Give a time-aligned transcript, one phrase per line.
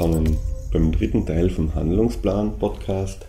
[0.00, 0.38] Zusammen
[0.72, 3.26] beim dritten Teil vom Handlungsplan-Podcast.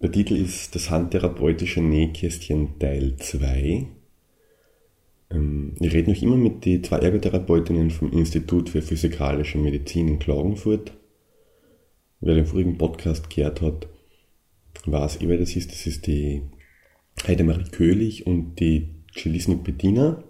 [0.00, 3.88] Der Titel ist Das handtherapeutische Nähkästchen Teil 2.
[5.32, 10.18] Ähm, ich rede noch immer mit den zwei Ergotherapeutinnen vom Institut für Physikalische Medizin in
[10.20, 10.92] Klagenfurt.
[12.20, 13.88] Wer den vorigen Podcast gehört hat,
[14.86, 15.72] weiß, wer das ist.
[15.72, 16.42] Das ist die
[17.26, 20.22] Heidemarie Köhlich und die Celisnik Bettina.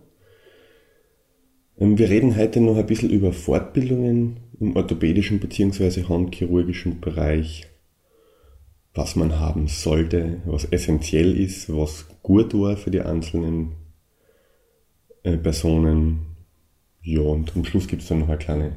[1.80, 6.04] Ähm, wir reden heute noch ein bisschen über Fortbildungen im orthopädischen bzw.
[6.04, 7.66] handchirurgischen Bereich,
[8.94, 13.72] was man haben sollte, was essentiell ist, was gut war für die einzelnen
[15.22, 16.26] äh, Personen.
[17.02, 18.72] Ja, und am Schluss gibt es dann noch eine kleine,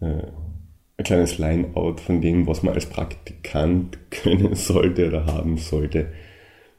[0.00, 0.26] äh,
[0.98, 6.12] ein kleines Line-out von dem, was man als Praktikant können sollte oder haben sollte,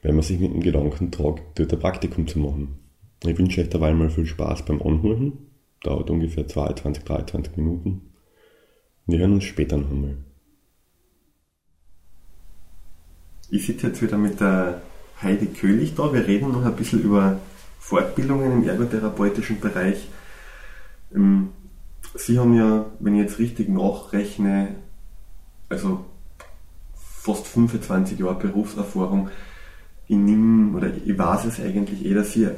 [0.02, 2.77] wenn man sich mit dem Gedanken tragt, dort ein Praktikum zu machen.
[3.24, 5.38] Ich wünsche euch dabei mal viel Spaß beim Anhören.
[5.82, 8.12] Dauert ungefähr 22, 23 Minuten.
[9.06, 10.18] Wir hören uns später noch einmal.
[13.50, 14.82] Ich sitze jetzt wieder mit der
[15.22, 16.12] Heidi Köhlich da.
[16.12, 17.40] Wir reden noch ein bisschen über
[17.80, 20.08] Fortbildungen im ergotherapeutischen Bereich.
[21.14, 21.50] Ähm,
[22.14, 24.76] Sie haben ja, wenn ich jetzt richtig nachrechne,
[25.68, 26.04] also
[26.94, 29.30] fast 25 Jahre Berufserfahrung.
[30.06, 32.48] Ich nehme, oder ich weiß es eigentlich eh, dass Sie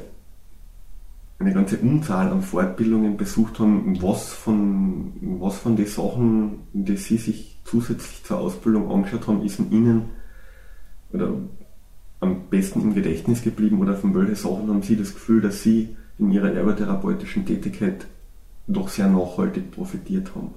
[1.41, 7.17] eine ganze Unzahl an Fortbildungen besucht haben, was von, was von den Sachen, die Sie
[7.17, 10.09] sich zusätzlich zur Ausbildung angeschaut haben, ist Ihnen
[11.11, 11.33] oder
[12.19, 15.95] am besten im Gedächtnis geblieben oder von welchen Sachen haben Sie das Gefühl, dass Sie
[16.19, 18.05] in Ihrer ergotherapeutischen Tätigkeit
[18.67, 20.53] doch sehr nachhaltig profitiert haben?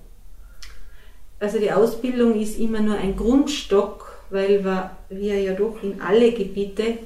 [1.41, 6.33] Also die Ausbildung ist immer nur ein Grundstock, weil wir, wir ja doch in alle
[6.33, 6.99] Gebiete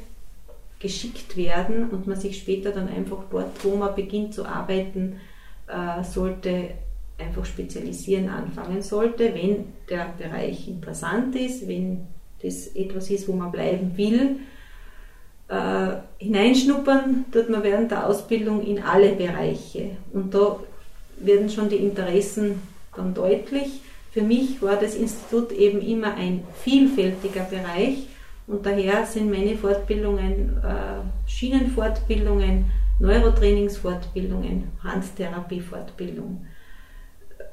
[0.78, 5.20] geschickt werden und man sich später dann einfach dort, wo man beginnt zu arbeiten,
[5.66, 6.70] äh, sollte
[7.18, 12.06] einfach spezialisieren anfangen sollte, wenn der Bereich interessant ist, wenn
[12.42, 14.36] das etwas ist, wo man bleiben will.
[15.48, 20.60] Äh, hineinschnuppern tut man während der Ausbildung in alle Bereiche und da
[21.18, 22.62] werden schon die Interessen
[22.94, 23.80] dann deutlich.
[24.12, 28.06] Für mich war das Institut eben immer ein vielfältiger Bereich
[28.48, 36.46] und daher sind meine Fortbildungen äh, Schienenfortbildungen, Neurotrainingsfortbildungen, Handtherapiefortbildung.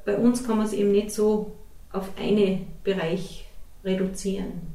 [0.05, 1.51] Bei uns kann man es eben nicht so
[1.91, 3.45] auf einen Bereich
[3.83, 4.73] reduzieren.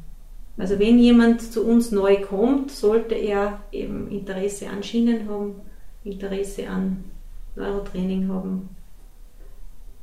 [0.58, 5.54] Also wenn jemand zu uns neu kommt, sollte er eben Interesse an Schienen haben,
[6.04, 7.04] Interesse an
[7.56, 8.68] Neurotraining haben.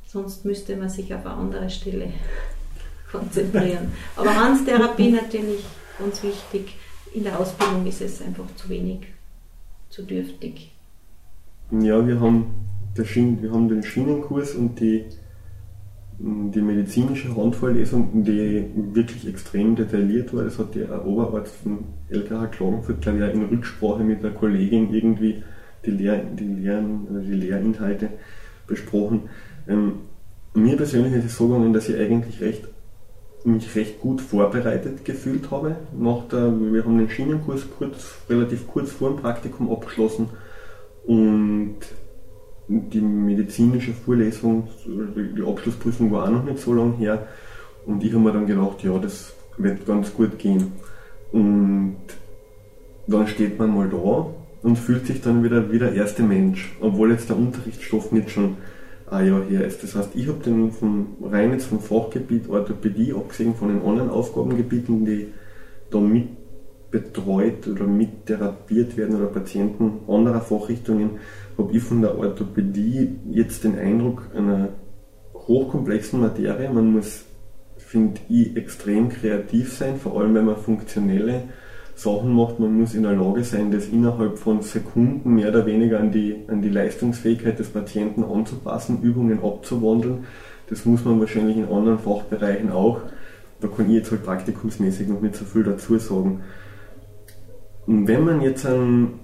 [0.04, 2.12] Sonst müsste man sich auf eine andere Stelle
[3.12, 3.92] konzentrieren.
[4.16, 5.64] Aber Handtherapie natürlich
[5.98, 6.76] ganz wichtig.
[7.12, 9.00] In der Ausbildung ist es einfach zu wenig,
[9.90, 10.72] zu dürftig.
[11.70, 12.46] Ja, wir haben,
[13.04, 15.04] Schien, wir haben den Schienenkurs und die,
[16.18, 20.44] die medizinische Handvorlesung, die wirklich extrem detailliert war.
[20.44, 25.42] Das hat der Oberarzt von LKH Klagenfurt, glaube ich, in Rücksprache mit der Kollegin irgendwie
[25.84, 28.10] die, Lehr, die, Lehren, die Lehrinhalte
[28.66, 29.28] besprochen.
[29.68, 30.00] Ähm,
[30.54, 32.68] mir persönlich ist es so gegangen, dass ich eigentlich recht
[33.44, 35.76] mich recht gut vorbereitet gefühlt habe.
[35.98, 40.30] Nach der, wir haben den Schienenkurs kurz, relativ kurz vor dem Praktikum abgeschlossen
[41.06, 41.76] und
[42.68, 47.26] die medizinische Vorlesung, die Abschlussprüfung war auch noch nicht so lange her
[47.86, 50.72] und ich habe mir dann gedacht, ja, das wird ganz gut gehen.
[51.32, 51.96] Und
[53.06, 54.26] dann steht man mal da
[54.62, 58.56] und fühlt sich dann wieder wie der erste Mensch, obwohl jetzt der Unterrichtsstoff nicht schon
[59.10, 59.82] ein Jahr her ist.
[59.82, 64.10] Das heißt, ich habe den vom, rein jetzt vom Fachgebiet Orthopädie, abgesehen von den anderen
[64.10, 65.28] Aufgabengebieten, die
[65.90, 66.28] da mit
[66.90, 71.18] betreut oder mit therapiert werden oder Patienten anderer Fachrichtungen,
[71.56, 74.70] habe ich von der Orthopädie jetzt den Eindruck einer
[75.34, 76.70] hochkomplexen Materie.
[76.70, 77.24] Man muss,
[77.76, 81.44] finde ich, extrem kreativ sein, vor allem wenn man funktionelle
[81.98, 82.60] Sachen macht.
[82.60, 86.44] Man muss in der Lage sein, das innerhalb von Sekunden mehr oder weniger an die,
[86.46, 90.24] an die Leistungsfähigkeit des Patienten anzupassen, Übungen abzuwandeln.
[90.68, 93.00] Das muss man wahrscheinlich in anderen Fachbereichen auch.
[93.60, 96.42] Da kann ich jetzt halt praktikumsmäßig noch nicht so viel dazu sagen.
[97.86, 99.14] Und wenn man jetzt ein,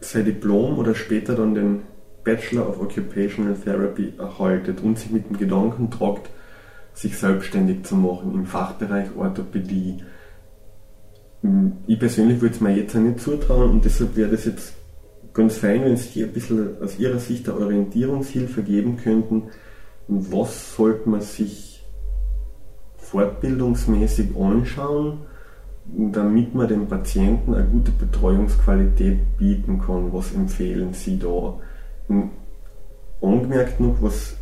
[0.00, 1.82] sein Diplom oder später dann den
[2.22, 6.30] Bachelor of Occupational Therapy erhaltet und sich mit dem Gedanken tragt,
[6.94, 10.04] sich selbstständig zu machen im Fachbereich Orthopädie,
[11.86, 14.74] ich persönlich würde es mir jetzt auch nicht zutrauen und deshalb wäre das jetzt
[15.32, 19.44] ganz fein, wenn Sie ein bisschen aus Ihrer Sicht eine Orientierungshilfe geben könnten.
[20.08, 21.84] Was sollte man sich
[22.96, 25.20] fortbildungsmäßig anschauen,
[25.86, 30.12] damit man dem Patienten eine gute Betreuungsqualität bieten kann?
[30.12, 31.58] Was empfehlen Sie da?
[33.20, 34.36] angemerkt noch, was,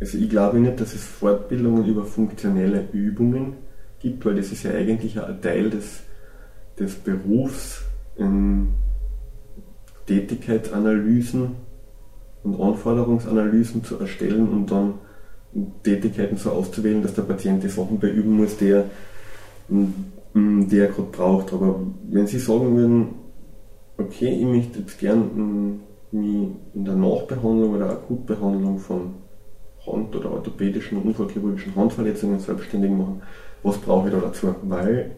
[0.00, 3.54] also ich glaube nicht, dass es Fortbildungen über funktionelle Übungen
[4.00, 6.02] gibt, weil das ist ja eigentlich ein Teil des,
[6.78, 7.82] des Berufs,
[8.16, 8.68] in
[10.06, 11.56] Tätigkeitsanalysen
[12.44, 14.94] und Anforderungsanalysen zu erstellen und dann
[15.82, 18.84] Tätigkeiten so auszuwählen, dass der Patient die Sachen beüben muss, die er,
[19.68, 21.52] die er gerade braucht.
[21.52, 23.08] Aber wenn Sie sagen würden,
[23.98, 25.80] okay, ich möchte jetzt gern
[26.12, 29.14] mich in der Nachbehandlung oder Akutbehandlung von
[29.86, 33.22] Hand- oder orthopädischen und unfallchirurgischen Handverletzungen selbstständig machen,
[33.62, 34.54] was brauche ich da dazu?
[34.62, 35.12] Weil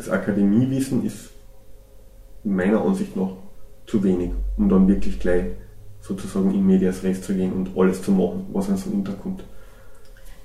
[0.00, 1.28] das Akademiewissen ist
[2.42, 3.36] meiner Ansicht nach
[3.86, 5.44] zu wenig, um dann wirklich gleich
[6.00, 9.44] sozusagen in Medias Res zu gehen und alles zu machen, was uns unterkommt.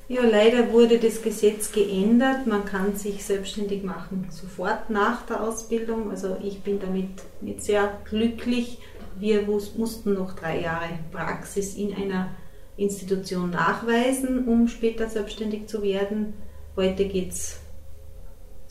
[0.10, 2.46] Ja, leider wurde das Gesetz geändert.
[2.46, 6.12] Man kann sich selbstständig machen sofort nach der Ausbildung.
[6.12, 7.10] Also ich bin damit
[7.40, 8.80] nicht sehr glücklich.
[9.18, 12.28] Wir mussten noch drei Jahre Praxis in einer
[12.75, 16.34] Institution nachweisen, um später selbstständig zu werden.
[16.75, 17.62] Heute geht es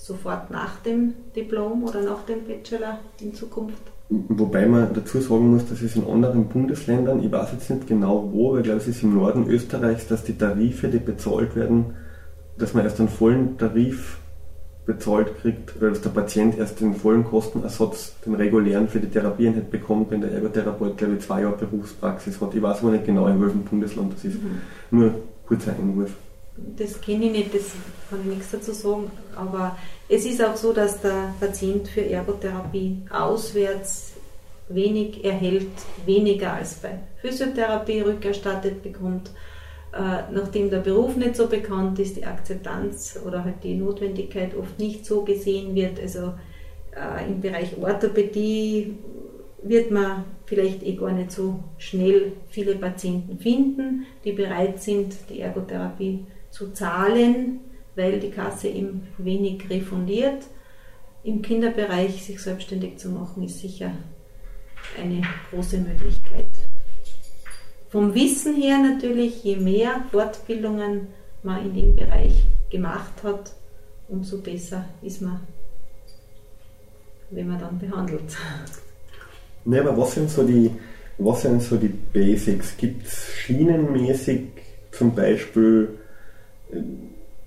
[0.04, 3.82] sofort nach dem Diplom oder nach dem Bachelor in Zukunft.
[4.10, 8.28] Wobei man dazu sagen muss, dass es in anderen Bundesländern, ich weiß jetzt nicht genau
[8.30, 11.94] wo, aber ich glaube es ist im Norden Österreichs, dass die Tarife, die bezahlt werden,
[12.58, 14.18] dass man erst einen vollen Tarif
[14.84, 19.70] bezahlt kriegt, oder dass der Patient erst den vollen Kostenersatz, den regulären für die Therapieeinheit
[19.70, 22.54] bekommt, wenn der Ergotherapeut, glaube ich, zwei Jahre Berufspraxis hat.
[22.54, 24.42] Ich weiß aber nicht genau, in welchem Bundesland das ist.
[24.42, 24.60] Mhm.
[24.90, 25.14] Nur
[25.46, 26.12] kurzer Einwurf.
[26.76, 27.72] Das kenne ich nicht, das
[28.08, 29.76] kann ich nichts dazu sagen, aber
[30.08, 34.12] es ist auch so, dass der Patient für Ergotherapie auswärts
[34.68, 35.72] wenig erhält,
[36.06, 39.30] weniger als bei Physiotherapie rückerstattet bekommt.
[39.92, 44.78] Äh, nachdem der Beruf nicht so bekannt ist, die Akzeptanz oder halt die Notwendigkeit oft
[44.78, 46.00] nicht so gesehen wird.
[46.00, 46.34] Also
[46.96, 48.98] äh, im Bereich Orthopädie
[49.62, 55.40] wird man vielleicht eh gar nicht so schnell viele Patienten finden, die bereit sind, die
[55.40, 57.60] Ergotherapie zu zahlen
[57.96, 60.44] weil die Kasse eben wenig refundiert.
[61.22, 63.92] Im Kinderbereich sich selbstständig zu machen, ist sicher
[65.00, 66.46] eine große Möglichkeit.
[67.88, 71.08] Vom Wissen her natürlich, je mehr Fortbildungen
[71.42, 73.54] man in dem Bereich gemacht hat,
[74.08, 75.40] umso besser ist man,
[77.30, 78.36] wenn man dann behandelt.
[79.64, 80.70] Ne, aber was sind so die,
[81.18, 82.76] was sind so die Basics?
[82.76, 84.48] Gibt es schienenmäßig
[84.90, 85.88] zum Beispiel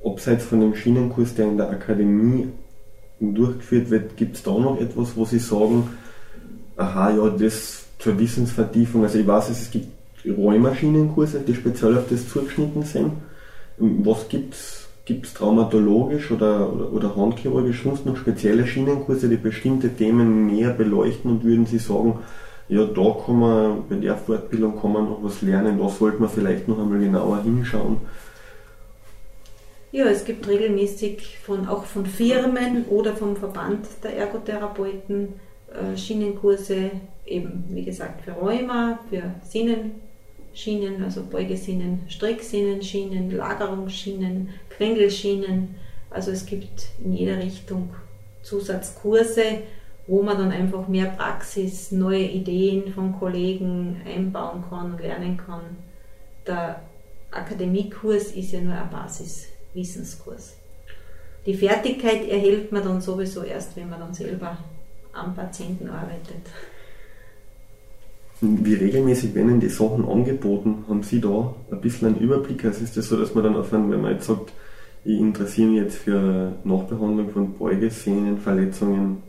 [0.03, 2.47] abseits von dem Schienenkurs, der in der Akademie
[3.19, 5.89] durchgeführt wird, gibt es da noch etwas, wo Sie sagen,
[6.75, 9.87] aha, ja, das zur Wissensvertiefung, also ich weiß, es gibt
[10.25, 13.13] Räumaschinenkurse, die speziell auf das zugeschnitten sind.
[13.77, 19.37] Was gibt es Gibt es traumatologisch oder, oder, oder handchirurgisch sonst noch spezielle Schienenkurse, die
[19.37, 22.19] bestimmte Themen näher beleuchten und würden Sie sagen,
[22.67, 26.27] ja, da kann man, bei der Fortbildung kann man noch was lernen, da sollte man
[26.27, 27.99] vielleicht noch einmal genauer hinschauen.
[29.97, 35.39] Ja, es gibt regelmäßig von, auch von Firmen oder vom Verband der Ergotherapeuten
[35.73, 36.91] äh, Schienenkurse,
[37.25, 45.73] eben wie gesagt für Rheuma, für Sehnenschienen, also Beugesehnen, Strecksehnenschienen, Lagerungsschienen, Quengelschienen.
[46.11, 47.89] Also es gibt in jeder Richtung
[48.43, 49.63] Zusatzkurse,
[50.05, 55.63] wo man dann einfach mehr Praxis, neue Ideen von Kollegen einbauen kann und lernen kann.
[56.45, 56.83] Der
[57.31, 59.56] Akademiekurs ist ja nur eine Basis.
[59.73, 60.55] Wissenskurs.
[61.45, 64.57] Die Fertigkeit erhält man dann sowieso erst, wenn man dann selber
[65.13, 66.41] am Patienten arbeitet.
[68.41, 70.85] Wie regelmäßig werden die Sachen angeboten?
[70.87, 72.65] Haben Sie da ein bisschen einen Überblick?
[72.65, 74.51] Also ist das so, dass man dann auf einen, wenn man jetzt sagt,
[75.03, 79.23] ich interessiere mich jetzt für Nachbehandlung von Beugesehnen, Verletzungen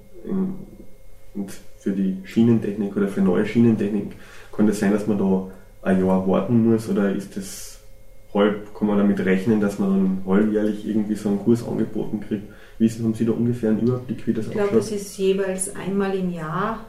[1.35, 4.17] und für die Schienentechnik oder für neue Schienentechnik,
[4.53, 5.51] kann das sein, dass man da
[5.83, 7.68] ein Jahr warten muss oder ist das
[8.39, 9.91] halb kann man damit rechnen, dass man
[10.25, 12.45] dann halbjährlich irgendwie so einen Kurs angeboten kriegt.
[12.79, 14.63] Wissen, haben Sie da ungefähr einen Überblick, wie das ausschaut?
[14.63, 16.87] Ich glaube, es ist jeweils einmal im Jahr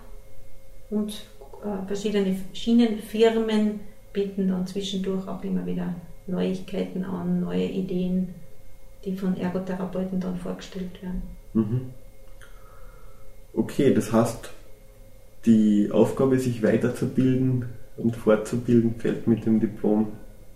[0.89, 1.25] und
[1.63, 3.79] äh, verschiedene Schienenfirmen
[4.13, 5.95] bieten dann zwischendurch auch immer wieder
[6.27, 8.29] Neuigkeiten an, neue Ideen,
[9.03, 11.21] die von Ergotherapeuten dann vorgestellt werden.
[11.53, 11.81] Mhm.
[13.53, 14.51] Okay, das heißt,
[15.45, 17.65] die Aufgabe, sich weiterzubilden
[17.97, 20.11] und fortzubilden, fällt mit dem Diplom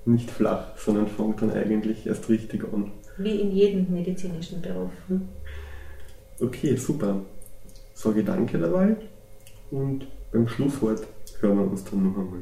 [0.06, 2.92] nicht flach, sondern fängt dann eigentlich erst richtig an.
[3.18, 4.92] Wie in jedem medizinischen Beruf.
[5.08, 5.28] Hm?
[6.40, 7.22] Okay, super.
[7.94, 8.98] Sage danke dabei
[9.72, 11.08] und beim Schlusswort
[11.40, 12.42] hören wir uns dann noch einmal.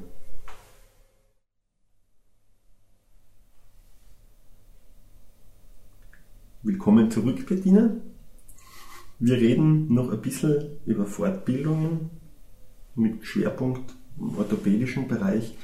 [6.63, 7.96] Willkommen zurück, Bettina.
[9.20, 12.12] Wir reden noch ein bisschen über Fortbildungen
[12.96, 15.56] mit Schwerpunkt im orthopädischen Bereich.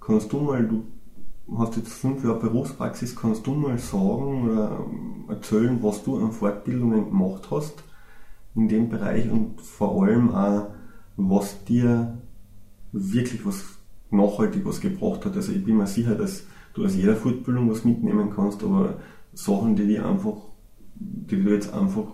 [0.00, 0.86] kannst du mal, du
[1.56, 4.86] hast jetzt fünf Jahre Berufspraxis, kannst du mal sagen oder
[5.28, 7.82] erzählen, was du an Fortbildungen gemacht hast
[8.54, 10.68] in dem Bereich und vor allem auch,
[11.16, 12.18] was dir
[12.92, 13.64] wirklich was
[14.10, 15.36] nachhaltig was gebracht hat.
[15.36, 18.94] Also ich bin mir sicher, dass du aus jeder Fortbildung was mitnehmen kannst, aber
[19.32, 20.36] Sachen, die die einfach,
[20.94, 22.06] die du jetzt einfach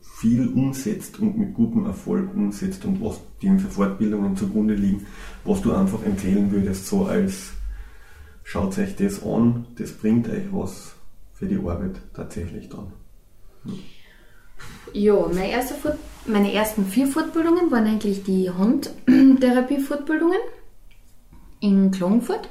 [0.00, 5.06] viel umsetzt und mit gutem Erfolg umsetzt und was dir für Fortbildungen zugrunde liegen,
[5.44, 7.52] was du einfach empfehlen würdest, so als
[8.48, 10.94] schaut euch das an, das bringt euch was
[11.34, 12.92] für die Arbeit tatsächlich dann.
[14.94, 15.74] Ja, meine, erste
[16.24, 20.38] meine ersten vier Fortbildungen waren eigentlich die Handtherapie-Fortbildungen
[21.60, 22.48] in Klagenfurt.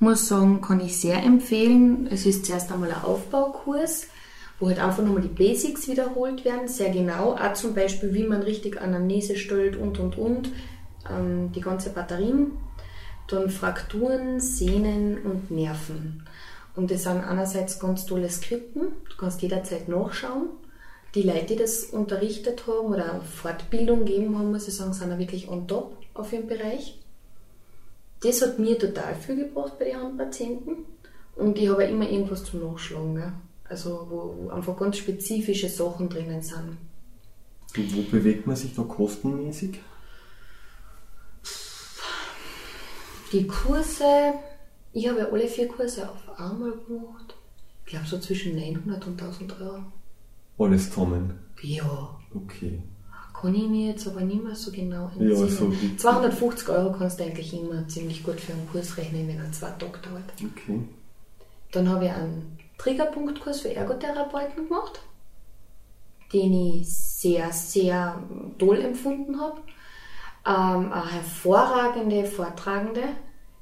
[0.00, 2.08] Muss sagen, kann ich sehr empfehlen.
[2.10, 4.08] Es ist zuerst einmal ein Aufbaukurs,
[4.60, 7.36] wo halt einfach nochmal die Basics wiederholt werden, sehr genau.
[7.36, 10.50] Auch zum Beispiel, wie man richtig Anamnese stellt und und und.
[11.10, 12.52] Ähm, die ganze Batterien.
[13.32, 16.26] Dann Frakturen, Sehnen und Nerven.
[16.76, 18.92] Und das sind einerseits ganz tolle Skripten.
[19.08, 20.48] Du kannst jederzeit nachschauen
[21.14, 25.48] die Leute, die das unterrichtet haben oder Fortbildung gegeben haben, muss ich sagen, sind wirklich
[25.48, 26.98] on top auf ihrem Bereich.
[28.22, 30.76] Das hat mir total viel gebracht bei den Handpatienten
[31.36, 33.16] und ich habe immer irgendwas zum Nachschlagen.
[33.16, 33.32] Gell?
[33.68, 36.76] Also wo, wo, einfach ganz spezifische Sachen drinnen sind.
[37.76, 39.80] Und wo bewegt man sich da kostenmäßig?
[43.32, 44.34] Die Kurse,
[44.92, 47.34] ich habe ja alle vier Kurse auf einmal gemacht.
[47.84, 49.82] Ich glaube so zwischen 900 und 1000 Euro.
[50.58, 51.38] Alles zusammen?
[51.62, 52.18] Ja.
[52.34, 52.82] Okay.
[53.34, 55.30] Kann ich mir jetzt aber nicht mehr so genau entsinnen.
[55.30, 59.38] Ja, so 250 Euro kannst du eigentlich immer ziemlich gut für einen Kurs rechnen, wenn
[59.38, 60.32] er zwei Tage dauert.
[60.38, 60.80] Okay.
[61.72, 65.00] Dann habe ich einen Triggerpunktkurs für Ergotherapeuten gemacht,
[66.32, 68.22] den ich sehr, sehr
[68.58, 69.60] toll empfunden habe.
[70.44, 73.02] Ähm, eine hervorragende Vortragende,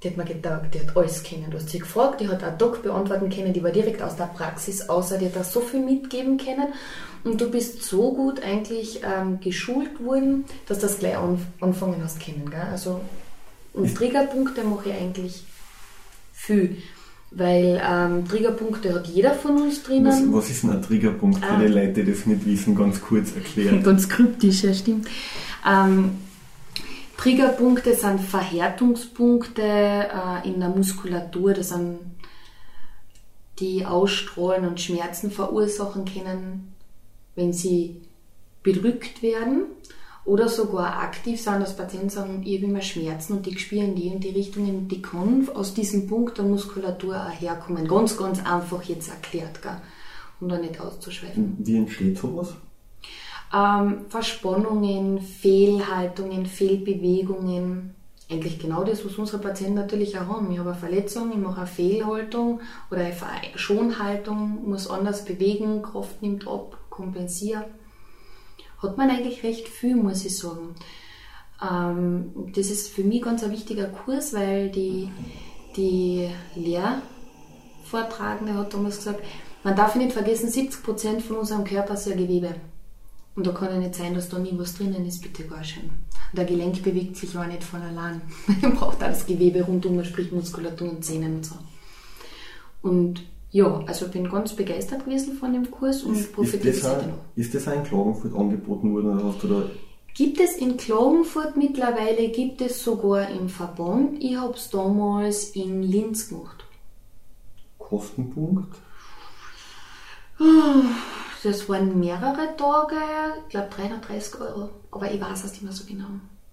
[0.02, 1.50] die hat mir gedacht, die hat alles kennen.
[1.50, 4.24] Du hast sie gefragt, die hat auch Doc beantworten können, die war direkt aus der
[4.24, 6.68] Praxis, außer die hat da so viel mitgeben können.
[7.22, 12.02] Und du bist so gut eigentlich ähm, geschult worden, dass du das gleich anf anfangen
[12.02, 12.48] hast kennen.
[12.50, 12.62] Gell?
[12.70, 13.00] Also,
[13.74, 15.44] und Triggerpunkte mache ich eigentlich
[16.32, 16.78] viel.
[17.30, 20.06] Weil ähm, Triggerpunkte hat jeder von uns drinnen.
[20.06, 21.60] Was, was ist denn ein Triggerpunkt für ah.
[21.60, 23.82] die Leute, die das nicht wissen, ganz kurz erklären?
[23.84, 25.06] ganz kryptisch, ja stimmt.
[25.68, 26.12] Ähm,
[27.20, 31.98] Triggerpunkte sind Verhärtungspunkte äh, in der Muskulatur, das sind
[33.58, 36.72] die ausstrahlen und Schmerzen verursachen können,
[37.34, 38.00] wenn sie
[38.62, 39.66] bedrückt werden
[40.24, 44.06] oder sogar aktiv sind, dass Patienten sagen, ich habe immer Schmerzen und die spüren die
[44.06, 47.86] in die Richtungen, die kann aus diesem Punkt der Muskulatur auch herkommen.
[47.86, 49.76] Ganz, ganz einfach jetzt erklärt, gell?
[50.40, 51.56] um da nicht auszuschweifen.
[51.58, 52.54] Wie entsteht sowas?
[53.52, 57.94] Ähm, Verspannungen, Fehlhaltungen, Fehlbewegungen.
[58.30, 60.52] Eigentlich genau das, was unsere Patienten natürlich auch haben.
[60.52, 63.14] Ich habe eine Verletzung, ich mache eine Fehlhaltung oder eine
[63.56, 67.64] Schonhaltung, muss anders bewegen, Kraft nimmt ab, kompensiere.
[68.78, 70.76] Hat man eigentlich recht viel, muss ich sagen.
[71.60, 75.10] Ähm, das ist für mich ganz ein wichtiger Kurs, weil die,
[75.76, 79.24] die Lehrvortragende hat damals gesagt,
[79.64, 82.54] man darf nicht vergessen, 70% von unserem Körper ist ja Gewebe.
[83.36, 85.90] Und da kann ja nicht sein, dass da nie was drinnen ist, bitte gar schön.
[86.32, 88.20] Der Gelenk bewegt sich auch nicht von allein.
[88.62, 91.54] Man braucht alles Gewebe rundum, sprich Muskulatur und Zähne und so.
[92.82, 96.84] Und ja, also ich bin ganz begeistert gewesen von dem Kurs und ist, profitiere bis
[96.84, 97.18] heute noch.
[97.36, 99.70] Ist das auch in Klagenfurt angeboten worden oder hast du da
[100.14, 104.22] Gibt es in Klagenfurt mittlerweile, gibt es sogar im Verband.
[104.22, 106.64] Ich habe es damals in Linz gemacht.
[107.78, 108.76] Kostenpunkt?
[111.42, 112.94] Das waren mehrere Tage,
[113.42, 116.06] ich glaube 330 Euro, aber ich weiß es nicht mehr so genau.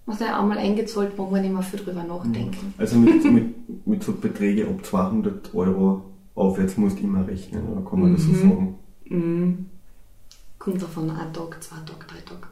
[0.06, 2.72] Muss ja einmal eingezahlt, wo man nicht mehr viel drüber nachdenken.
[2.78, 6.02] Also mit, mit, mit so Beträgen ab 200 Euro
[6.34, 8.14] aufwärts musst du immer rechnen, oder kann man mhm.
[8.14, 8.40] das so mhm.
[8.40, 8.78] sagen?
[9.04, 9.66] Mhm.
[10.58, 12.48] Kommt davon ein Tag, zwei Tage, drei Tage.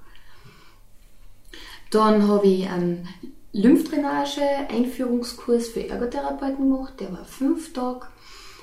[1.91, 3.09] Dann habe ich einen
[3.53, 8.07] Lymphdrainage-Einführungskurs für Ergotherapeuten gemacht, der war fünf Tage,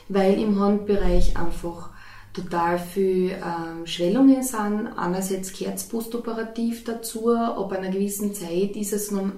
[0.07, 1.89] weil im Handbereich einfach
[2.33, 4.87] total viel ähm, Schwellungen sind.
[4.97, 9.31] Einerseits gehört es postoperativ dazu, ab einer gewissen Zeit ist es noch,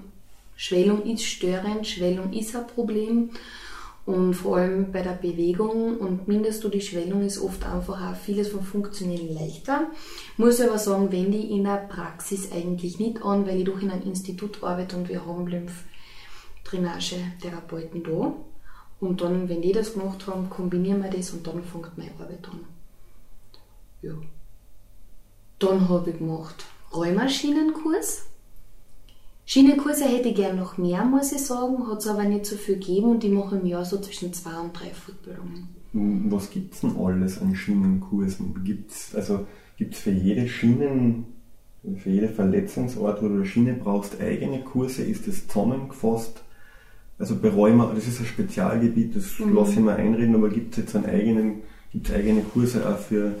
[0.56, 3.30] Schwellung ist störend, Schwellung ist ein Problem.
[4.06, 8.14] Und vor allem bei der Bewegung und mindest du die Schwellung ist oft einfach auch
[8.14, 9.88] vieles vom Funktionieren leichter.
[10.36, 13.90] Muss aber sagen, wende ich in der Praxis eigentlich nicht an, weil ich doch in
[13.90, 18.32] einem Institut arbeite und wir haben Lymphdrainage-Therapeuten da.
[19.00, 22.48] Und dann, wenn die das gemacht haben, kombinieren wir das und dann fängt meine Arbeit
[22.48, 22.75] an.
[24.02, 24.14] Ja.
[25.58, 28.26] Dann habe ich gemacht Rollmaschinenkurs.
[29.48, 32.74] Schienenkurse hätte ich gern noch mehr, muss ich sagen, hat es aber nicht so viel
[32.74, 35.68] gegeben und ich mache im Jahr so zwischen zwei und drei Fortbildungen.
[35.92, 38.64] Was gibt es denn alles an Schienenkursen?
[38.64, 41.26] Gibt's, also gibt es für jede Schienen,
[41.96, 45.04] für jede Verletzungsort, wo du eine Schiene brauchst, eigene Kurse?
[45.04, 46.42] Ist das zusammengefasst?
[47.18, 49.54] Also bei Rheuma, das ist ein Spezialgebiet, das mhm.
[49.54, 51.62] lasse ich mir einreden, aber gibt es jetzt einen eigenen,
[51.92, 53.36] gibt eigene Kurse auch für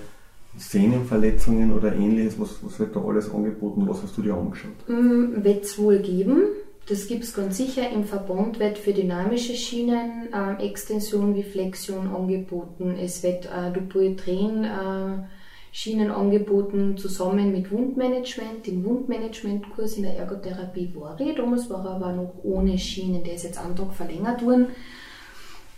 [0.56, 2.40] Sehnenverletzungen oder ähnliches?
[2.40, 3.86] Was, was wird da alles angeboten?
[3.86, 4.88] Was hast du dir angeschaut?
[4.88, 6.42] Mm, wird es wohl geben.
[6.88, 7.90] Das gibt es ganz sicher.
[7.90, 12.96] Im Verband wird für dynamische Schienen äh, Extension wie Flexion angeboten.
[13.00, 15.24] Es wird äh, Dupuytren äh,
[15.72, 18.66] Schienen angeboten, zusammen mit Wundmanagement.
[18.66, 21.34] Den Wundmanagementkurs in der Ergotherapie war ich.
[21.34, 23.24] Damals war er aber noch ohne Schienen.
[23.24, 24.68] Der ist jetzt Tag verlängert worden.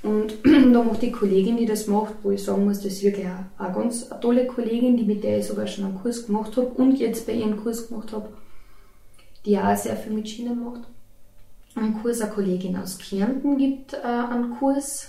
[0.02, 3.26] Und da macht die Kollegin, die das macht, wo ich sagen muss, das ist wirklich
[3.26, 6.68] eine, eine ganz tolle Kollegin, die mit der ich sogar schon einen Kurs gemacht habe
[6.68, 8.28] und jetzt bei ihrem Kurs gemacht habe,
[9.44, 10.82] die auch sehr viel mit Schienen macht.
[11.74, 15.08] Einen Kurs, eine Kollegin aus Kärnten gibt äh, einen Kurs,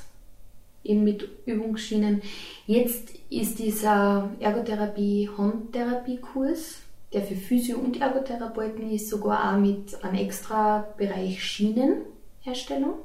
[0.84, 2.24] eben mit Übungsschienen.
[2.66, 6.78] Jetzt ist dieser Ergotherapie-Handtherapie-Kurs,
[7.14, 12.96] der für Physio- und Ergotherapeuten ist, sogar auch mit einem extra Bereich Schienenherstellung.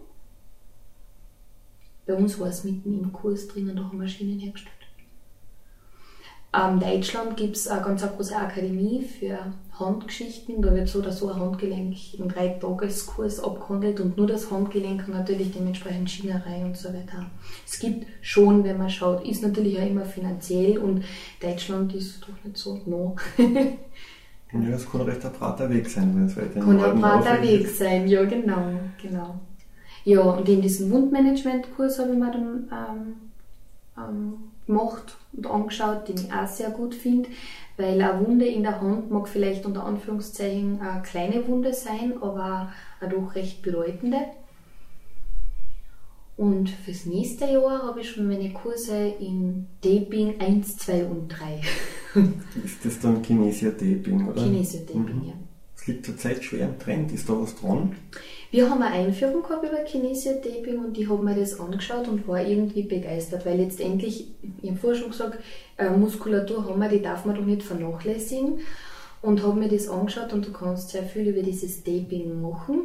[2.07, 4.75] Bei uns war es mitten im Kurs drinnen, wir Maschinen hergestellt.
[6.55, 9.39] In Deutschland gibt es eine ganz große Akademie für
[9.73, 10.63] Handgeschichten.
[10.63, 15.15] Da wird so oder so ein Handgelenk im Dreitageskurs abgehandelt und nur das Handgelenk und
[15.15, 17.27] natürlich dementsprechend Schienerei und so weiter.
[17.67, 21.05] Es gibt schon, wenn man schaut, ist natürlich auch immer finanziell und
[21.43, 23.17] Deutschland ist doch nicht so no.
[23.37, 27.67] ja, es kann recht ein breiter Weg sein, wenn es weiter Kann ein breiter Weg
[27.67, 29.41] sein, ja genau, genau.
[30.05, 33.17] Ja, und in diesem Wundmanagement-Kurs habe ich mir dann ähm,
[33.97, 34.35] ähm,
[34.67, 37.29] gemacht und angeschaut, den ich auch sehr gut finde,
[37.77, 42.73] weil eine Wunde in der Hand mag vielleicht unter Anführungszeichen eine kleine Wunde sein, aber
[43.01, 44.19] auch doch recht bedeutende.
[46.37, 51.61] Und fürs nächste Jahr habe ich schon meine Kurse in Taping 1, 2 und 3.
[52.65, 54.43] Ist das dann Kinesia-Taping, oder?
[54.43, 55.29] Kinesia-Taping, mhm.
[55.29, 55.35] ja.
[55.85, 57.13] Es liegt zurzeit schwer im Trend.
[57.13, 57.95] Ist da was dran?
[58.51, 62.43] Wir haben eine Einführung gehabt über Kinesia-Taping und ich habe mir das angeschaut und war
[62.43, 64.29] irgendwie begeistert, weil letztendlich,
[64.63, 65.41] ich habe vorher schon gesagt,
[65.77, 68.61] äh, Muskulatur haben wir, die darf man doch nicht vernachlässigen.
[69.21, 72.85] Und habe mir das angeschaut und du kannst sehr viel über dieses Taping machen.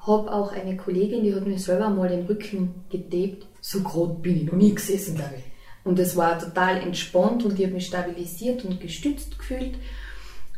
[0.00, 3.46] Habe auch eine Kollegin, die hat mir selber mal den Rücken getaped.
[3.60, 5.44] So gerade bin ich noch nie gesessen, glaube ich.
[5.84, 9.76] Und es war total entspannt und ich habe mich stabilisiert und gestützt gefühlt.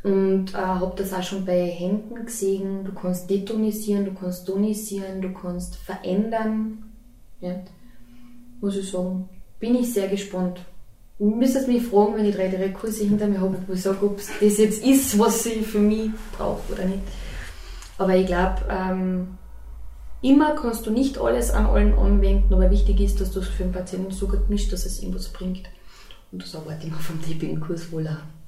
[0.02, 2.84] Und äh, habe das auch schon bei Händen gesehen.
[2.84, 6.84] Du kannst detonisieren, du kannst tonisieren, du kannst verändern.
[7.40, 7.60] Ja.
[8.60, 10.60] Muss ich sagen, bin ich sehr gespannt.
[11.18, 14.06] Du müsstest mich fragen, wenn ich drei, drei Kurse hinter mir habe, wo ich sage,
[14.06, 17.02] ob das jetzt ist, was ich für mich brauche oder nicht.
[17.98, 19.36] Aber ich glaube, ähm,
[20.22, 23.64] immer kannst du nicht alles an allen anwenden, aber wichtig ist, dass du es für
[23.64, 25.68] den Patienten so gut mischst, dass es ihm was bringt.
[26.32, 28.39] Und das arbeite ich mir vom Tipping-Kurs wohl auch.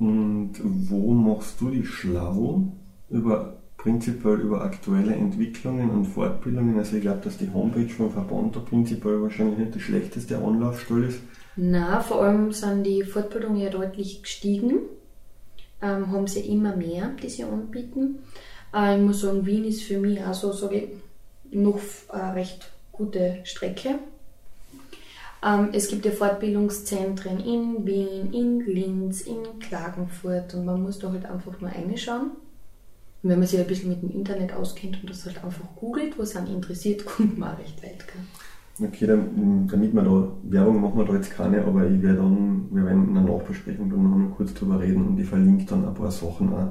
[0.00, 2.62] Und wo machst du dich schlau
[3.10, 6.78] über prinzipiell über aktuelle Entwicklungen und Fortbildungen?
[6.78, 11.06] Also ich glaube, dass die Homepage vom Verband da prinzipiell wahrscheinlich nicht die schlechteste Anlaufstelle
[11.06, 11.20] ist.
[11.56, 14.80] Na, vor allem sind die Fortbildungen ja deutlich gestiegen.
[15.82, 18.20] Ähm, haben sie immer mehr, die sie anbieten.
[18.74, 23.40] Äh, ich muss sagen, Wien ist für mich also sage ich, noch eine recht gute
[23.44, 23.98] Strecke.
[25.42, 31.10] Ähm, es gibt ja Fortbildungszentren in Wien, in Linz, in Klagenfurt und man muss da
[31.10, 32.32] halt einfach mal reinschauen.
[33.22, 36.18] Und wenn man sich ein bisschen mit dem Internet auskennt und das halt einfach googelt,
[36.18, 38.04] was einen interessiert, kommt man auch recht weit.
[38.06, 38.86] Gell?
[38.88, 42.68] Okay, dann, damit wir da, Werbung machen wir da jetzt keine, aber ich werde dann,
[42.70, 45.86] wir werden in einer Nachbesprechung dann noch mal kurz drüber reden und ich verlinke dann
[45.86, 46.68] ein paar Sachen auch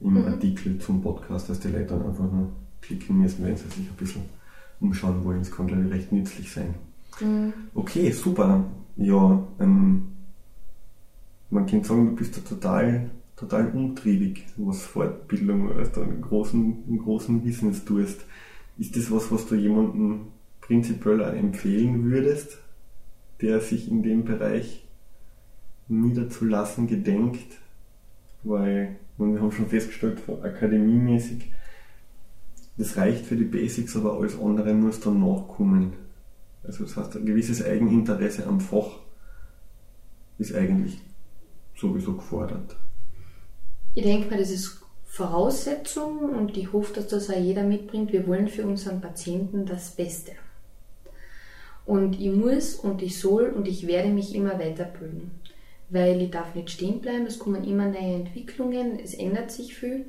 [0.00, 0.26] im mhm.
[0.26, 3.96] Artikel zum Podcast, dass die Leute dann einfach nur klicken müssen, wenn sie sich ein
[3.96, 4.22] bisschen
[4.80, 5.40] umschauen wollen.
[5.40, 6.74] Das kann, glaube ich, recht nützlich sein.
[7.20, 7.52] Mhm.
[7.74, 8.64] Okay, super.
[8.96, 10.02] Ja, ähm,
[11.50, 16.84] man kann sagen, du bist da total, total umtriebig, was Fortbildung, was du einen großen,
[16.86, 18.24] einen großen Business tust.
[18.78, 20.28] Ist das was, was du jemandem
[20.60, 22.58] prinzipiell empfehlen würdest,
[23.40, 24.84] der sich in dem Bereich
[25.88, 27.58] niederzulassen gedenkt?
[28.42, 31.50] Weil, wir haben schon festgestellt, akademiemäßig,
[32.78, 35.92] das reicht für die Basics, aber alles andere muss dann nachkommen.
[36.62, 38.98] Also das heißt, ein gewisses Eigeninteresse am Fach
[40.38, 41.00] ist eigentlich
[41.76, 42.76] sowieso gefordert.
[43.94, 48.12] Ich denke mal, das ist Voraussetzung und ich hoffe, dass das auch jeder mitbringt.
[48.12, 50.32] Wir wollen für unseren Patienten das Beste.
[51.84, 55.32] Und ich muss und ich soll und ich werde mich immer weiterbilden.
[55.88, 60.04] Weil ich darf nicht stehen bleiben, es kommen immer neue Entwicklungen, es ändert sich viel.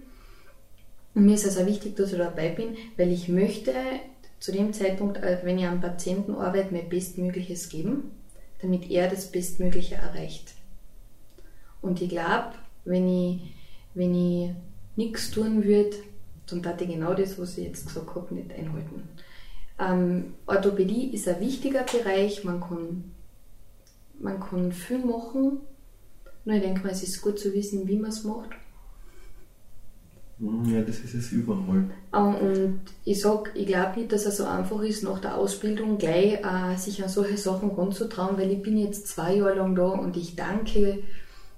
[1.16, 3.74] Und mir ist es auch wichtig, dass ich dabei bin, weil ich möchte
[4.42, 8.12] zu dem Zeitpunkt, äh, wenn ich am Patienten arbeite, mein Bestmögliches geben,
[8.62, 10.56] damit er das Bestmögliche erreicht.
[11.82, 13.54] Und ich glaube, wenn ich,
[13.94, 14.52] wenn ich
[14.96, 15.96] nichts tun würde,
[16.48, 19.08] dann tat ich genau das, was ich jetzt gesagt habe, nicht einhalten.
[19.80, 23.12] Ähm, Orthopädie ist ein wichtiger Bereich, man kann,
[24.20, 25.60] man kann viel machen,
[26.46, 28.50] nur ich denke mal, es ist gut zu wissen, wie man es macht.
[30.42, 31.86] Ja, das ist es überall.
[32.16, 36.00] Ähm, und ich sage, ich glaube nicht, dass es so einfach ist, nach der Ausbildung
[36.00, 39.84] gleich äh, sich an solche Sachen ranzutrauen, weil ich bin jetzt zwei Jahre lang da
[39.84, 41.04] und ich danke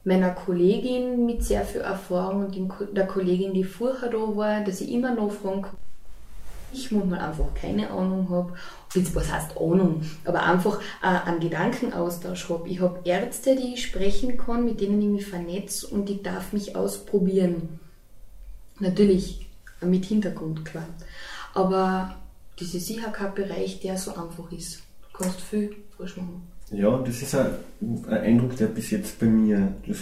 [0.03, 4.91] meiner Kollegin mit sehr viel Erfahrung und der Kollegin, die vorher da war, dass ich
[4.91, 5.77] immer noch fragen kann.
[6.73, 8.53] Ich manchmal einfach keine Ahnung habe,
[9.13, 12.67] was heißt Ahnung, aber einfach äh, einen Gedankenaustausch habe.
[12.67, 16.51] Ich habe Ärzte, die ich sprechen kann, mit denen ich mich vernetze und ich darf
[16.51, 17.79] mich ausprobieren.
[18.83, 19.47] Natürlich
[19.81, 20.87] mit Hintergrund, klar.
[21.53, 22.15] Aber
[22.59, 24.83] das ist sicher kein Bereich, der so einfach ist.
[25.17, 26.41] Du viel falsch machen.
[26.69, 27.51] Ja, das ist ein,
[28.07, 29.99] ein, Eindruck, der bis jetzt bei mir, das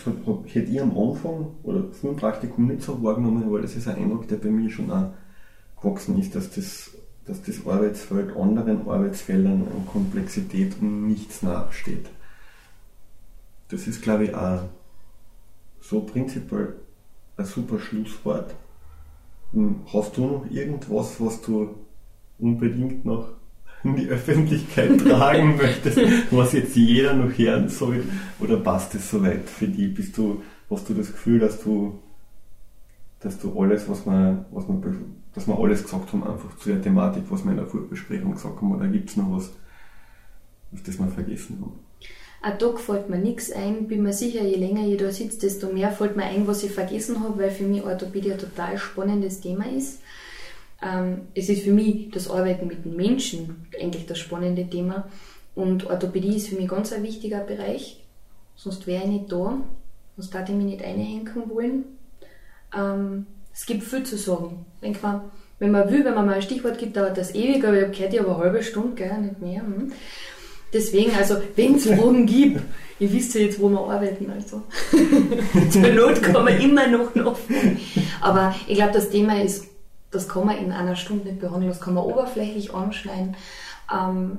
[0.54, 3.98] hätte ich am Anfang oder vor dem Praktikum nicht so wahrgenommen, aber das ist ein
[3.98, 5.12] Eindruck, der bei mir schon auch
[5.80, 6.92] gewachsen ist, dass das,
[7.26, 12.08] dass das Arbeitsfeld anderen Arbeitsfeldern an Komplexität und nichts nachsteht.
[13.70, 14.64] Das ist, glaube ich, auch
[15.82, 16.76] so prinzipiell
[17.38, 18.56] ein super Schlusswort.
[19.54, 21.76] Hm, hast du noch irgendwas, was du
[22.40, 23.30] unbedingt noch
[23.84, 26.00] in die Öffentlichkeit tragen möchtest,
[26.32, 28.04] was jetzt jeder noch hören soll?
[28.40, 29.94] Oder passt es soweit für dich?
[29.94, 32.00] Bist du, hast du das Gefühl, dass du,
[33.20, 34.82] dass du alles, was wir, was wir,
[35.34, 38.56] dass wir alles gesagt haben, einfach zu der Thematik, was wir in der Vorbesprechung gesagt
[38.58, 39.52] haben, oder gibt es noch was,
[40.72, 41.91] was das wir vergessen haben?
[42.42, 43.88] Ad hoc fällt mir nichts ein.
[43.88, 46.72] Bin mir sicher, je länger ich da sitze, desto mehr fällt mir ein, was ich
[46.72, 50.02] vergessen habe, weil für mich Orthopädie ein total spannendes Thema ist.
[50.82, 55.08] Ähm, es ist für mich das Arbeiten mit den Menschen eigentlich das spannende Thema.
[55.54, 58.04] Und Orthopädie ist für mich ganz ein wichtiger Bereich.
[58.56, 59.62] Sonst wäre ich nicht da.
[60.18, 61.84] Sonst würde ich mich nicht einhängen wollen.
[62.76, 64.66] Ähm, es gibt viel zu sagen.
[64.82, 67.78] Denk mal, wenn man will, wenn man mal ein Stichwort gibt, dauert das ewig, aber
[67.78, 69.62] ich habe gehört, ich habe eine halbe Stunde, gell, nicht mehr.
[69.62, 69.92] Hm.
[70.74, 72.62] Deswegen, also, wenn es Fragen gibt,
[73.00, 74.64] ihr wisst ja jetzt, wo wir arbeiten, also.
[75.70, 77.80] Zur Not kann man immer noch nachfragen.
[78.22, 79.66] Aber ich glaube, das Thema ist,
[80.12, 83.36] das kann man in einer Stunde nicht behandeln, das kann man oberflächlich anschneiden.
[83.92, 84.38] Ähm,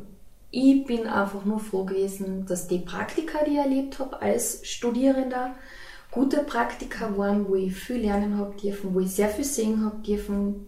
[0.51, 5.55] ich bin einfach nur froh gewesen, dass die Praktika, die ich erlebt habe als Studierender,
[6.11, 9.97] gute Praktika waren, wo ich viel lernen habe dürfen, wo ich sehr viel sehen habe
[10.07, 10.66] dürfen,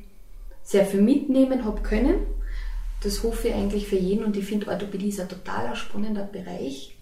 [0.62, 2.16] sehr viel mitnehmen habe können
[3.04, 6.96] das hoffe ich eigentlich für jeden und ich finde Orthopädie ist ein total spannender Bereich.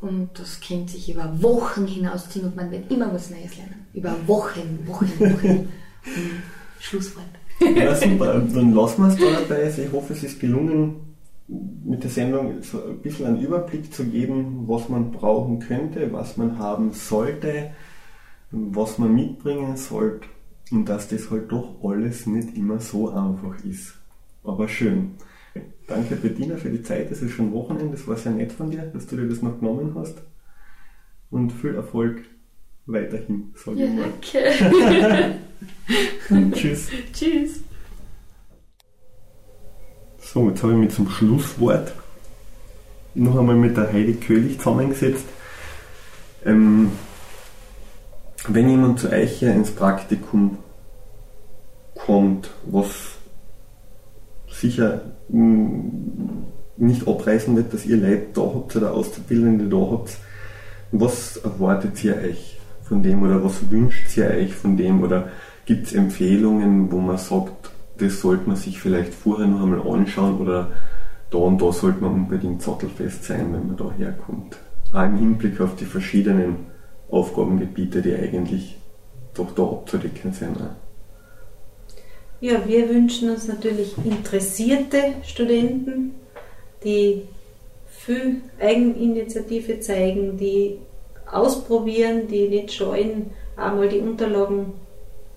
[0.00, 3.86] Und das kennt sich über Wochen hinausziehen und man wird immer was Neues lernen.
[3.94, 5.68] Über Wochen, Wochen, Wochen.
[6.80, 7.24] Schlusswort.
[7.60, 8.40] Ja, super.
[8.40, 9.64] Dann lassen wir es da dabei.
[9.64, 11.14] Also ich hoffe, es ist gelungen,
[11.46, 16.36] mit der Sendung so ein bisschen einen Überblick zu geben, was man brauchen könnte, was
[16.36, 17.70] man haben sollte,
[18.50, 20.26] was man mitbringen sollte
[20.70, 24.01] und dass das halt doch alles nicht immer so einfach ist
[24.44, 25.12] aber schön.
[25.86, 27.10] Danke Bettina für die Zeit.
[27.10, 27.96] Es ist schon Wochenende.
[27.96, 30.22] Das war sehr nett von dir, dass du dir das noch genommen hast.
[31.30, 32.22] Und viel Erfolg
[32.86, 34.04] weiterhin, sage ja,
[36.28, 36.52] Danke.
[36.56, 36.88] Tschüss.
[37.12, 37.60] Tschüss.
[40.18, 41.92] So, jetzt habe ich mich zum Schlusswort
[43.14, 45.26] noch einmal mit der Heidi Köhlich zusammengesetzt.
[46.44, 46.92] Ähm,
[48.48, 50.58] wenn jemand zu euch ins Praktikum
[51.94, 53.18] kommt, was
[54.62, 56.44] sicher mm,
[56.78, 60.16] nicht abreißen wird, dass ihr Leute da habt oder Auszubildende da habt.
[60.92, 65.28] Was erwartet ihr euch von dem oder was wünscht ihr euch von dem oder
[65.64, 70.38] gibt es Empfehlungen, wo man sagt, das sollte man sich vielleicht vorher noch einmal anschauen
[70.38, 70.70] oder
[71.30, 74.58] da und da sollte man unbedingt sattelfest sein, wenn man da herkommt.
[74.92, 76.66] Auch im Hinblick auf die verschiedenen
[77.10, 78.78] Aufgabengebiete, die eigentlich
[79.34, 80.58] doch da abzudecken sind.
[82.42, 86.16] Ja, wir wünschen uns natürlich interessierte Studenten,
[86.82, 87.22] die
[87.88, 90.78] viel Eigeninitiative zeigen, die
[91.30, 94.72] ausprobieren, die nicht scheuen, einmal die Unterlagen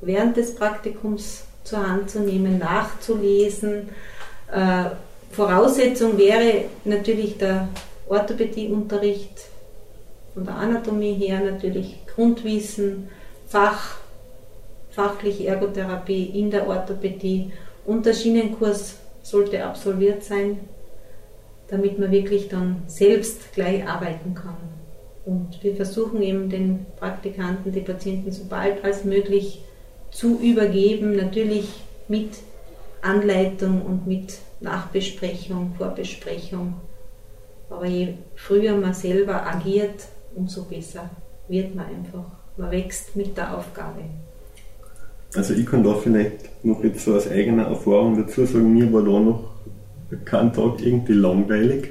[0.02, 3.90] während des Praktikums zur Hand zu nehmen, nachzulesen.
[4.52, 4.86] Äh,
[5.30, 7.68] Voraussetzung wäre natürlich der
[8.10, 9.46] Orthopädieunterricht
[10.34, 13.10] von der Anatomie her, natürlich Grundwissen,
[13.48, 13.98] Fach,
[14.96, 17.52] fachliche Ergotherapie in der Orthopädie
[17.86, 20.60] und der Schienenkurs sollte absolviert sein,
[21.68, 24.56] damit man wirklich dann selbst gleich arbeiten kann.
[25.26, 29.64] Und wir versuchen eben den Praktikanten, die Patienten so bald als möglich
[30.12, 31.68] zu übergeben, natürlich
[32.08, 32.38] mit
[33.02, 36.76] Anleitung und mit Nachbesprechung, Vorbesprechung.
[37.70, 40.06] Aber je früher man selber agiert,
[40.36, 41.10] umso besser
[41.50, 42.26] wird man einfach.
[42.56, 44.04] Man wächst mit der Aufgabe.
[45.36, 49.04] Also ich kann da vielleicht noch jetzt so aus eigener Erfahrung dazu sagen, mir war
[49.04, 49.52] da noch
[50.24, 51.90] kein Tag irgendwie langweilig.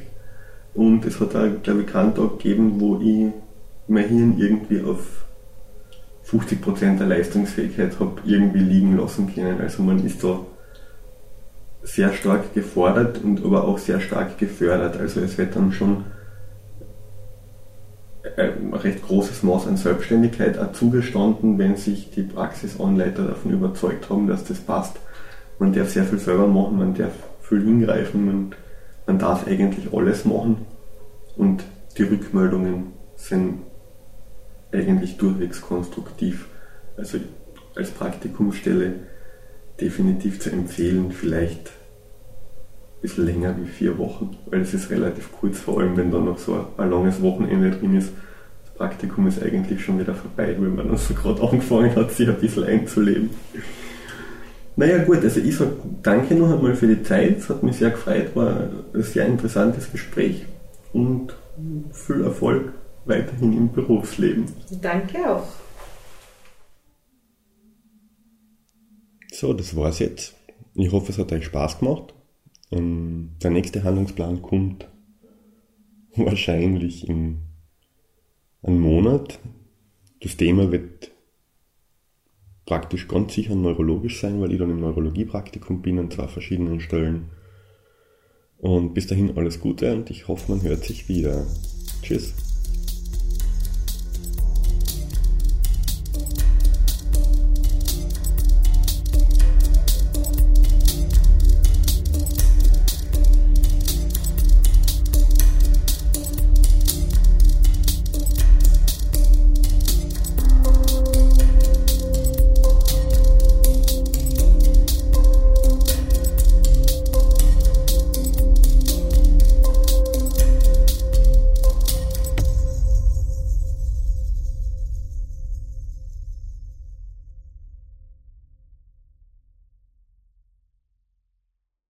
[0.74, 3.32] Und es hat auch, glaube ich, keinen Tag gegeben, wo ich
[3.86, 5.24] mein Hirn irgendwie auf
[6.26, 9.60] 50% der Leistungsfähigkeit habe irgendwie liegen lassen können.
[9.60, 10.40] Also man ist da
[11.82, 14.96] sehr stark gefordert und aber auch sehr stark gefördert.
[14.96, 16.04] Also es wird dann schon
[18.36, 24.26] ein recht großes Maß an Selbstständigkeit auch zugestanden, wenn sich die Praxisanleiter davon überzeugt haben,
[24.26, 24.96] dass das passt.
[25.58, 28.54] Man darf sehr viel selber machen, man darf viel hingreifen, man,
[29.06, 30.64] man darf eigentlich alles machen
[31.36, 31.64] und
[31.98, 33.60] die Rückmeldungen sind
[34.72, 36.46] eigentlich durchwegs konstruktiv.
[36.96, 37.18] Also
[37.76, 38.94] als Praktikumsstelle
[39.80, 41.70] definitiv zu empfehlen, vielleicht
[43.04, 46.38] bisschen länger wie vier Wochen, weil es ist relativ kurz, vor allem wenn da noch
[46.38, 48.12] so ein langes Wochenende drin ist.
[48.64, 52.40] Das Praktikum ist eigentlich schon wieder vorbei, weil man so gerade angefangen hat, sich ein
[52.40, 53.28] bisschen einzuleben.
[54.76, 57.90] Naja gut, also ich sage danke noch einmal für die Zeit, es hat mich sehr
[57.90, 60.46] gefreut, war ein sehr interessantes Gespräch
[60.94, 61.36] und
[61.92, 62.72] viel Erfolg
[63.04, 64.46] weiterhin im Berufsleben.
[64.80, 65.46] Danke auch.
[69.30, 70.34] So, das war's jetzt.
[70.74, 72.13] Ich hoffe, es hat euch Spaß gemacht.
[72.74, 74.88] Ähm, der nächste Handlungsplan kommt
[76.16, 77.38] wahrscheinlich in
[78.62, 79.38] einem Monat.
[80.22, 81.10] Das Thema wird
[82.66, 87.30] praktisch ganz sicher neurologisch sein, weil ich dann im Neurologiepraktikum bin an zwei verschiedenen Stellen.
[88.58, 91.46] Und bis dahin alles Gute und ich hoffe, man hört sich wieder.
[92.02, 92.53] Tschüss.